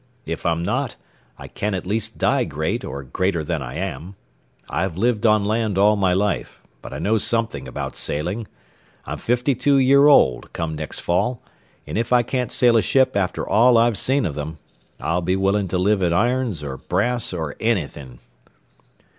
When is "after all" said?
13.15-13.77